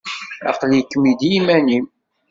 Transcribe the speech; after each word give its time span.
Aql-ikem-id 0.49 1.21
iman-im. 1.37 1.85